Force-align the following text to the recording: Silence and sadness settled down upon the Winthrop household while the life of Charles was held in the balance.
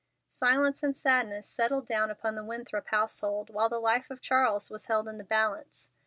Silence 0.31 0.81
and 0.81 0.97
sadness 0.97 1.47
settled 1.47 1.85
down 1.85 2.09
upon 2.09 2.33
the 2.33 2.43
Winthrop 2.43 2.87
household 2.87 3.51
while 3.51 3.69
the 3.69 3.77
life 3.77 4.09
of 4.09 4.19
Charles 4.19 4.71
was 4.71 4.87
held 4.87 5.07
in 5.07 5.19
the 5.19 5.23
balance. 5.23 5.89